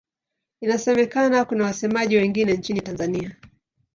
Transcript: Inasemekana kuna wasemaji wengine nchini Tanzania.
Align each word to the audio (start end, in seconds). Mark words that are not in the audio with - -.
Inasemekana 0.61 1.45
kuna 1.45 1.63
wasemaji 1.63 2.17
wengine 2.17 2.53
nchini 2.53 2.81
Tanzania. 2.81 3.35